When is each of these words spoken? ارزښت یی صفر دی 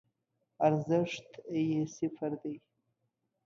ارزښت 0.65 1.29
یی 1.65 1.79
صفر 1.97 2.31
دی 2.41 2.55